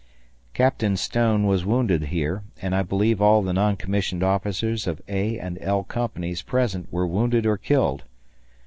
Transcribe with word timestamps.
Captain 0.55 0.97
Stone 0.97 1.45
was 1.45 1.63
wounded 1.63 2.05
here, 2.05 2.41
and 2.59 2.73
I 2.73 2.81
believe 2.81 3.21
all 3.21 3.43
the 3.43 3.53
non 3.53 3.75
commissioned 3.75 4.23
officers 4.23 4.87
of 4.87 4.99
A 5.07 5.37
and 5.37 5.59
L 5.61 5.83
Companies 5.83 6.41
present 6.41 6.91
were 6.91 7.05
wounded 7.05 7.45
or 7.45 7.55
killed. 7.55 8.03